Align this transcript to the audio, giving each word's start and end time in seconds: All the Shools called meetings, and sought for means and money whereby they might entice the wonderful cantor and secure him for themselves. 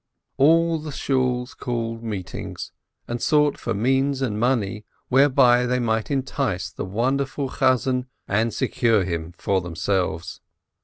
All 0.37 0.79
the 0.79 0.89
Shools 0.89 1.55
called 1.55 2.01
meetings, 2.01 2.71
and 3.07 3.21
sought 3.21 3.55
for 3.59 3.75
means 3.75 4.23
and 4.23 4.39
money 4.39 4.83
whereby 5.09 5.67
they 5.67 5.77
might 5.77 6.09
entice 6.09 6.71
the 6.71 6.85
wonderful 6.85 7.49
cantor 7.49 8.07
and 8.27 8.51
secure 8.51 9.03
him 9.03 9.31
for 9.37 9.61
themselves. 9.61 10.41